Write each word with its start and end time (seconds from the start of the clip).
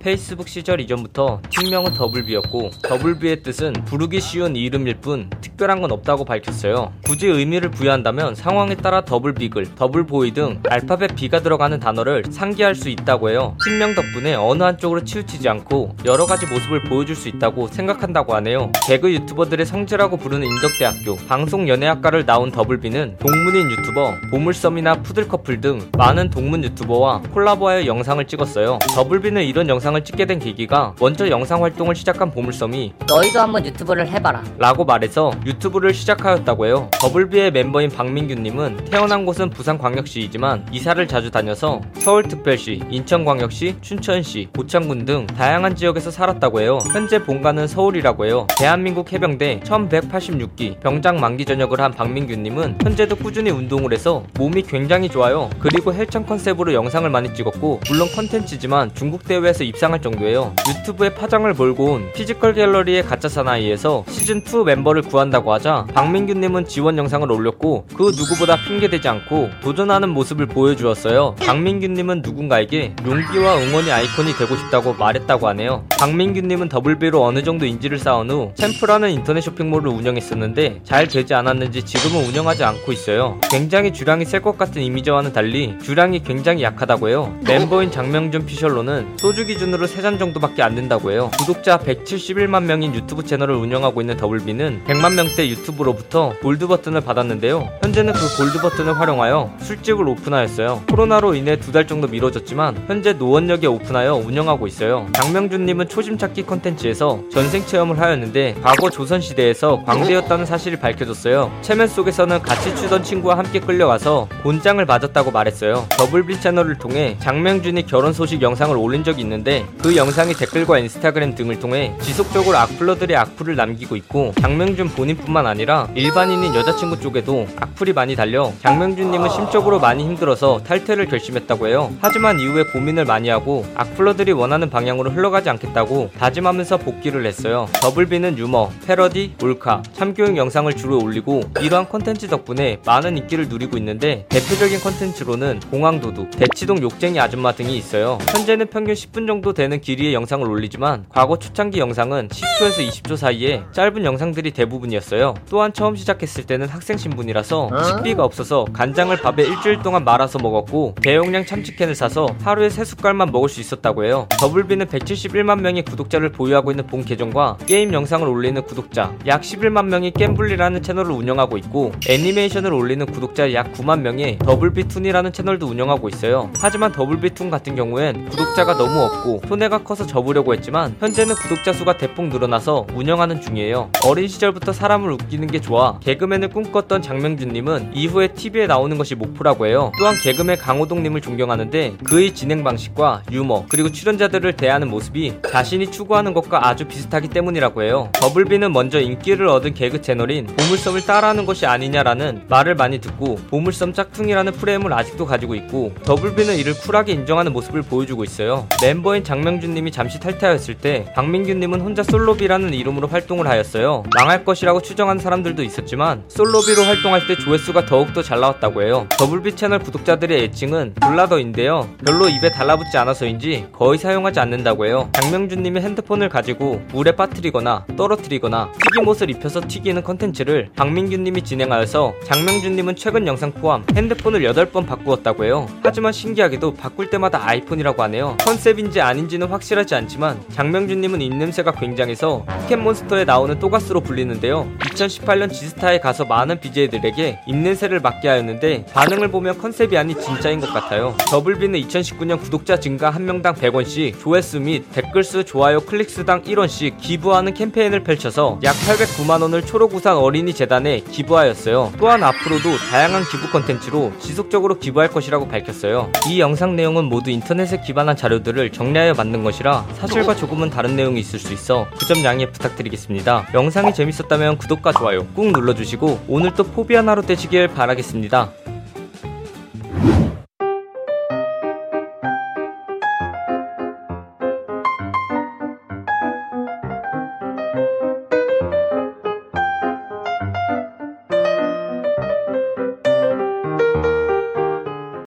페이스북 0.00 0.48
시절 0.48 0.80
이전부터 0.80 1.42
팀명은 1.50 1.92
더블비였고 1.92 2.70
더블비의 2.82 3.42
뜻은 3.42 3.74
부르기 3.84 4.18
쉬운 4.18 4.56
이름일 4.56 4.94
뿐 4.94 5.28
특별한 5.42 5.82
건 5.82 5.92
없다고 5.92 6.24
밝혔어요. 6.24 6.90
굳이 7.04 7.26
의미를 7.26 7.70
부여한다면 7.70 8.34
상황에 8.34 8.76
따라 8.76 9.04
더블비글, 9.04 9.74
더블보이 9.74 10.32
등 10.32 10.62
알파벳 10.66 11.16
B가 11.16 11.40
들어가는 11.40 11.78
단어를 11.78 12.24
상기할 12.30 12.74
수 12.74 12.88
있다고 12.88 13.28
해요. 13.28 13.56
팀명 13.62 13.94
덕분에 13.94 14.34
어느 14.36 14.62
한쪽으로 14.62 15.04
치우치지 15.04 15.46
않고 15.50 15.96
여러 16.06 16.24
가지 16.24 16.46
모습을 16.46 16.84
보여줄 16.84 17.14
수 17.14 17.28
있다고 17.28 17.68
생각한다고 17.68 18.34
하네요. 18.36 18.72
개그 18.86 19.12
유튜버들의 19.12 19.66
성지라고 19.66 20.16
부르는 20.16 20.46
인덕대학교 20.46 21.16
방송연예학과를 21.28 22.24
나온 22.24 22.50
더블비는 22.50 23.18
동문인 23.18 23.70
유튜버, 23.70 24.14
보물섬이나 24.30 25.02
푸들커플 25.02 25.60
등 25.60 25.90
많은 25.98 26.30
동문 26.30 26.64
유튜버와 26.64 27.20
콜라보하여 27.34 27.84
영상을 27.84 28.26
찍었어요. 28.26 28.78
더블비는 28.94 29.44
이런 29.44 29.68
영상 29.68 29.89
을 29.94 30.04
찍게 30.04 30.26
된 30.26 30.38
계기가 30.38 30.94
먼저 31.00 31.28
영상 31.28 31.62
활동을 31.62 31.94
시작한 31.94 32.30
보물섬이 32.30 32.94
너희도 33.08 33.40
한번 33.40 33.66
유튜브를 33.66 34.06
해봐라. 34.08 34.42
라고 34.58 34.84
말해서 34.84 35.32
유튜브를 35.44 35.92
시작하였다고 35.92 36.66
해요. 36.66 36.88
더블비의 37.00 37.50
멤버인 37.50 37.90
박민규님은 37.90 38.84
태어난 38.84 39.26
곳은 39.26 39.50
부산광역시이지만 39.50 40.66
이사를 40.70 41.06
자주 41.08 41.30
다녀서 41.30 41.80
서울특별시, 41.94 42.82
인천광역시, 42.90 43.76
춘천시, 43.80 44.48
고창군 44.54 45.04
등 45.04 45.26
다양한 45.26 45.74
지역에서 45.74 46.10
살았다고 46.10 46.60
해요. 46.60 46.78
현재 46.92 47.22
본가는 47.22 47.66
서울이라고 47.66 48.26
해요. 48.26 48.46
대한민국 48.58 49.12
해병대 49.12 49.60
1186기 49.64 50.80
병장 50.80 51.18
만기 51.20 51.44
전역을 51.44 51.80
한 51.80 51.92
박민규님은 51.92 52.78
현재도 52.82 53.16
꾸준히 53.16 53.50
운동을 53.50 53.92
해서 53.92 54.24
몸이 54.38 54.62
굉장히 54.62 55.08
좋아요. 55.08 55.50
그리고 55.58 55.92
헬창 55.92 56.24
컨셉으로 56.24 56.74
영상을 56.74 57.08
많이 57.10 57.34
찍었고 57.34 57.80
물론 57.88 58.08
컨텐츠지만 58.14 58.94
중국 58.94 59.24
대회에서 59.24 59.64
입상 59.64 59.79
할 59.80 60.02
정도예요. 60.02 60.54
유튜브에 60.68 61.14
파장을 61.14 61.50
몰고 61.54 61.84
온 61.84 62.12
피지컬 62.12 62.52
갤러리의 62.52 63.02
가짜 63.02 63.28
사나이에서 63.30 64.04
시즌2 64.08 64.64
멤버를 64.64 65.00
구한다고 65.00 65.52
하자 65.54 65.86
박민규님은 65.94 66.66
지원 66.66 66.98
영상을 66.98 67.30
올렸고 67.32 67.86
그 67.96 68.12
누구보다 68.14 68.56
핑계대지 68.66 69.08
않고 69.08 69.48
도전하는 69.62 70.10
모습을 70.10 70.46
보여주었어요. 70.46 71.34
박민규님은 71.36 72.20
누군가에게 72.22 72.94
용기와 73.06 73.56
응원의 73.56 73.90
아이콘이 73.90 74.34
되고 74.34 74.54
싶다고 74.54 74.92
말했다고 74.94 75.48
하네요. 75.48 75.86
박민규님은 75.98 76.68
더블비로 76.68 77.24
어느 77.24 77.42
정도 77.42 77.64
인지도를 77.64 77.98
쌓은 77.98 78.30
후 78.30 78.52
챔프라는 78.56 79.10
인터넷 79.10 79.40
쇼핑몰을 79.40 79.88
운영했었는데 79.90 80.80
잘 80.84 81.08
되지 81.08 81.32
않았는지 81.34 81.82
지금은 81.84 82.26
운영하지 82.28 82.64
않고 82.64 82.92
있어요. 82.92 83.40
굉장히 83.50 83.92
주량이 83.92 84.26
셀 84.26 84.40
것 84.40 84.56
같은 84.56 84.80
이미지와는 84.80 85.34
달리 85.34 85.76
주량이 85.82 86.22
굉장히 86.22 86.62
약하다고 86.62 87.08
해요. 87.10 87.34
멤버인 87.46 87.90
장명준 87.90 88.46
피셜로는 88.46 89.18
소주 89.18 89.44
기준 89.44 89.69
으로 89.74 89.86
3잔 89.86 90.18
정도밖에 90.18 90.62
안 90.62 90.74
된다고 90.74 91.12
해요. 91.12 91.30
구독자 91.38 91.78
171만 91.78 92.64
명인 92.64 92.94
유튜브 92.94 93.22
채널을 93.24 93.54
운영하고 93.54 94.00
있는 94.00 94.16
더블비는 94.16 94.84
100만 94.86 95.14
명 95.14 95.34
때 95.34 95.48
유튜브로부터 95.48 96.34
골드 96.42 96.66
버튼을 96.66 97.00
받았는데요. 97.02 97.68
현재는 97.82 98.12
그 98.12 98.36
골드 98.36 98.60
버튼을 98.60 98.98
활용하여 98.98 99.54
술집을 99.60 100.08
오픈하였어요. 100.08 100.82
코로나로 100.90 101.34
인해 101.34 101.56
두 101.58 101.70
달 101.70 101.86
정도 101.86 102.08
미뤄졌지만 102.08 102.84
현재 102.88 103.12
노원역에 103.12 103.68
오픈하여 103.68 104.14
운영하고 104.16 104.66
있어요. 104.66 105.06
장명준님은 105.12 105.88
초심 105.88 106.18
찾기 106.18 106.42
컨텐츠에서 106.46 107.22
전생 107.32 107.64
체험을 107.64 108.00
하였는데 108.00 108.56
과거 108.62 108.90
조선시대에서 108.90 109.84
광대였다는 109.84 110.46
사실이 110.46 110.80
밝혀졌어요. 110.80 111.52
최면 111.60 111.86
속에서는 111.86 112.42
같이 112.42 112.74
추던 112.74 113.04
친구와 113.04 113.38
함께 113.38 113.60
끌려가서 113.60 114.28
곤장을 114.42 114.84
맞았다고 114.84 115.30
말했어요. 115.30 115.86
더블비 115.96 116.40
채널을 116.40 116.78
통해 116.78 117.16
장명준이 117.20 117.86
결혼 117.86 118.12
소식 118.12 118.42
영상을 118.42 118.76
올린 118.76 119.04
적이 119.04 119.22
있는데 119.22 119.59
그 119.82 119.96
영상이 119.96 120.34
댓글과 120.34 120.78
인스타그램 120.78 121.34
등을 121.34 121.58
통해 121.58 121.94
지속적으로 122.02 122.56
악플러들의 122.56 123.16
악플을 123.16 123.56
남기고 123.56 123.96
있고 123.96 124.32
장명준 124.40 124.90
본인뿐만 124.90 125.46
아니라 125.46 125.88
일반인인 125.94 126.54
여자친구 126.54 127.00
쪽에도 127.00 127.46
악플이 127.56 127.92
많이 127.92 128.16
달려 128.16 128.52
장명준님은 128.60 129.30
심적으로 129.30 129.78
많이 129.80 130.04
힘들어서 130.04 130.62
탈퇴를 130.64 131.06
결심했다고 131.06 131.68
해요. 131.68 131.92
하지만 132.00 132.38
이후에 132.40 132.64
고민을 132.64 133.04
많이 133.04 133.28
하고 133.28 133.66
악플러들이 133.74 134.32
원하는 134.32 134.70
방향으로 134.70 135.10
흘러가지 135.10 135.50
않겠다고 135.50 136.10
다짐하면서 136.18 136.78
복귀를 136.78 137.26
했어요. 137.26 137.68
더블비는 137.80 138.38
유머, 138.38 138.70
패러디, 138.86 139.34
몰카, 139.38 139.82
참교육 139.92 140.36
영상을 140.36 140.74
주로 140.76 140.98
올리고 141.02 141.42
이러한 141.60 141.88
컨텐츠 141.88 142.28
덕분에 142.28 142.78
많은 142.84 143.16
인기를 143.16 143.48
누리고 143.48 143.76
있는데 143.78 144.26
대표적인 144.28 144.80
컨텐츠로는 144.80 145.60
공항도둑, 145.70 146.30
대치동 146.32 146.82
욕쟁이 146.82 147.20
아줌마 147.20 147.52
등이 147.52 147.76
있어요. 147.76 148.18
현재는 148.28 148.68
평균 148.68 148.94
10분 148.94 149.26
정도 149.26 149.49
되는 149.52 149.80
길이의 149.80 150.14
영상을 150.14 150.46
올리지만 150.48 151.06
과거 151.08 151.38
초창기 151.38 151.78
영상은 151.78 152.28
10초에서 152.28 152.88
20초 152.88 153.16
사이에 153.16 153.64
짧은 153.72 154.04
영상들이 154.04 154.50
대부분이었어요. 154.52 155.34
또한 155.48 155.72
처음 155.72 155.96
시작했을 155.96 156.44
때는 156.44 156.68
학생 156.68 156.96
신분이라서 156.96 157.70
식비가 157.84 158.24
없어서 158.24 158.66
간장을 158.72 159.16
밥에 159.16 159.42
일주일 159.44 159.82
동안 159.82 160.04
말아서 160.04 160.38
먹었고 160.38 160.94
대용량 161.02 161.44
참치캔을 161.44 161.94
사서 161.94 162.26
하루에 162.42 162.68
3숟갈만 162.68 163.30
먹을 163.30 163.48
수 163.48 163.60
있었다고 163.60 164.04
해요. 164.04 164.26
더블비는 164.38 164.86
171만 164.86 165.60
명의 165.60 165.82
구독자를 165.82 166.30
보유하고 166.30 166.70
있는 166.70 166.86
본 166.86 167.04
계정과 167.04 167.58
게임 167.66 167.92
영상을 167.92 168.26
올리는 168.26 168.60
구독자 168.62 169.14
약 169.26 169.42
11만 169.42 169.86
명의 169.86 170.12
겜블리라는 170.12 170.82
채널을 170.82 171.12
운영하고 171.12 171.56
있고 171.58 171.92
애니메이션을 172.08 172.72
올리는 172.72 173.04
구독자 173.06 173.52
약 173.52 173.72
9만 173.72 174.00
명의 174.00 174.38
더블비툰이라는 174.38 175.32
채널도 175.32 175.66
운영하고 175.66 176.08
있어요. 176.08 176.50
하지만 176.58 176.92
더블비툰 176.92 177.50
같은 177.50 177.74
경우엔 177.74 178.28
구독자가 178.30 178.76
너무 178.76 179.00
없고 179.00 179.39
손해가 179.48 179.82
커서 179.82 180.06
접으려고 180.06 180.54
했지만 180.54 180.96
현재는 181.00 181.34
구독자 181.34 181.72
수가 181.72 181.96
대폭 181.96 182.26
늘어나서 182.26 182.86
운영하는 182.94 183.40
중이에요. 183.40 183.90
어린 184.04 184.28
시절부터 184.28 184.72
사람을 184.72 185.10
웃기는 185.12 185.46
게 185.48 185.60
좋아 185.60 185.98
개그맨을 186.00 186.48
꿈꿨던 186.48 187.02
장명준님은 187.02 187.92
이후에 187.94 188.28
TV에 188.28 188.66
나오는 188.66 188.96
것이 188.96 189.14
목표라고 189.14 189.66
해요. 189.66 189.92
또한 189.98 190.14
개그맨 190.22 190.58
강호동님을 190.58 191.20
존경하는데 191.20 191.96
그의 192.04 192.34
진행 192.34 192.62
방식과 192.64 193.22
유머 193.30 193.66
그리고 193.68 193.90
출연자들을 193.90 194.54
대하는 194.54 194.88
모습이 194.88 195.34
자신이 195.50 195.90
추구하는 195.90 196.34
것과 196.34 196.68
아주 196.68 196.86
비슷하기 196.86 197.28
때문이라고 197.28 197.82
해요. 197.82 198.10
더블비는 198.14 198.72
먼저 198.72 199.00
인기를 199.00 199.48
얻은 199.48 199.74
개그 199.74 200.02
채널인 200.02 200.46
보물섬을 200.46 201.02
따라하는 201.06 201.46
것이 201.46 201.66
아니냐라는 201.66 202.44
말을 202.48 202.74
많이 202.74 203.00
듣고 203.00 203.36
보물섬 203.50 203.92
짝퉁이라는 203.92 204.52
프레임을 204.52 204.92
아직도 204.92 205.26
가지고 205.26 205.54
있고 205.54 205.92
더블비는 206.04 206.56
이를 206.56 206.74
쿨하게 206.74 207.12
인정하는 207.12 207.52
모습을 207.52 207.82
보여주고 207.82 208.24
있어요. 208.24 208.66
멤버인 208.82 209.19
장명준님이 209.24 209.90
잠시 209.90 210.18
탈퇴하였을 210.20 210.74
때 210.74 211.12
박민규님은 211.14 211.80
혼자 211.80 212.02
솔로비라는 212.02 212.74
이름으로 212.74 213.08
활동을 213.08 213.46
하였어요. 213.46 214.04
망할 214.14 214.44
것이라고 214.44 214.80
추정하는 214.82 215.20
사람들도 215.20 215.62
있었지만 215.62 216.24
솔로비로 216.28 216.82
활동할 216.82 217.26
때 217.26 217.36
조회수가 217.36 217.86
더욱더 217.86 218.22
잘 218.22 218.40
나왔다고 218.40 218.82
해요. 218.82 219.06
더블비 219.18 219.56
채널 219.56 219.78
구독자들의 219.80 220.44
애칭은 220.44 220.94
블라더인데요. 221.00 221.88
별로 222.04 222.28
입에 222.28 222.50
달라붙지 222.50 222.96
않아서인지 222.98 223.66
거의 223.72 223.98
사용하지 223.98 224.40
않는다고 224.40 224.86
해요. 224.86 225.08
장명준님이 225.12 225.80
핸드폰을 225.80 226.28
가지고 226.28 226.80
물에 226.92 227.12
빠뜨리거나 227.12 227.86
떨어뜨리거나 227.96 228.72
튀김옷을 228.82 229.30
입혀서 229.30 229.62
튀기는 229.68 230.02
컨텐츠를 230.02 230.70
박민규님이 230.76 231.42
진행하여서 231.42 232.14
장명준님은 232.24 232.96
최근 232.96 233.26
영상 233.26 233.52
포함 233.52 233.84
핸드폰을 233.94 234.40
8번 234.42 234.86
바꾸었다고 234.86 235.44
해요. 235.44 235.66
하지만 235.82 236.12
신기하게도 236.12 236.74
바꿀 236.74 237.10
때마다 237.10 237.46
아이폰이라고 237.46 238.02
하네요. 238.04 238.36
컨셉인지 238.40 239.00
아닌지는 239.10 239.48
확실하지 239.48 239.94
않지만 239.96 240.40
장명준님은 240.52 241.20
입냄새가 241.20 241.72
굉장해서 241.72 242.44
포켓몬스터에 242.46 243.24
나오는 243.24 243.58
또가스로 243.58 244.00
불리는데요. 244.00 244.70
2018년 244.78 245.52
지스타에 245.52 245.98
가서 245.98 246.24
많은 246.24 246.60
BJ들에게 246.60 247.40
입냄새를 247.46 248.00
맡게 248.00 248.28
하였는데 248.28 248.86
반응을 248.92 249.30
보면 249.30 249.58
컨셉이 249.58 249.98
아닌 249.98 250.18
진짜인 250.20 250.60
것 250.60 250.72
같아요. 250.72 251.16
더블비는 251.30 251.80
2019년 251.80 252.40
구독자 252.40 252.78
증가 252.78 253.10
한 253.10 253.24
명당 253.24 253.54
100원씩 253.54 254.20
조회수 254.20 254.60
및 254.60 254.84
댓글수 254.92 255.44
좋아요 255.44 255.80
클릭수당 255.80 256.42
1원씩 256.42 256.98
기부하는 257.00 257.54
캠페인을 257.54 258.04
펼쳐서 258.04 258.60
약 258.62 258.76
809만원을 258.76 259.66
초록우산 259.66 260.16
어린이 260.16 260.54
재단에 260.54 261.00
기부하였어요. 261.00 261.92
또한 261.98 262.22
앞으로도 262.22 262.76
다양한 262.90 263.24
기부 263.24 263.50
컨텐츠로 263.50 264.12
지속적으로 264.20 264.78
기부할 264.78 265.10
것이라고 265.10 265.48
밝혔어요. 265.48 266.12
이 266.28 266.40
영상 266.40 266.76
내용은 266.76 267.06
모두 267.06 267.30
인터넷에 267.30 267.80
기반한 267.80 268.16
자료들을 268.16 268.70
정리 268.70 268.99
하여 269.00 269.14
만든 269.14 269.42
것이라 269.42 269.86
사실과 269.98 270.34
조금은 270.36 270.70
다른 270.70 270.94
내용이 270.96 271.18
있을 271.20 271.38
수 271.38 271.52
있어 271.52 271.86
그 271.98 272.06
점 272.10 272.22
양해 272.24 272.50
부탁드리겠습니다. 272.50 273.48
영상이 273.54 273.94
재밌었다면 273.94 274.58
구독과 274.58 274.92
좋아요 274.92 275.26
꾹 275.28 275.52
눌러주시고 275.52 276.24
오늘 276.28 276.52
또 276.54 276.64
포비아 276.64 276.96
하루 276.96 277.22
되시길 277.22 277.68
바라겠습니다. 277.68 278.50